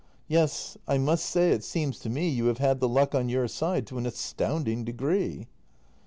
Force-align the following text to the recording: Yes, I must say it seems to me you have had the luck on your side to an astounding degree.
Yes, 0.27 0.79
I 0.87 0.97
must 0.97 1.27
say 1.27 1.51
it 1.51 1.63
seems 1.63 1.99
to 1.99 2.09
me 2.09 2.27
you 2.27 2.45
have 2.47 2.57
had 2.57 2.79
the 2.79 2.89
luck 2.89 3.13
on 3.13 3.29
your 3.29 3.47
side 3.47 3.85
to 3.87 3.99
an 3.99 4.07
astounding 4.07 4.83
degree. 4.83 5.45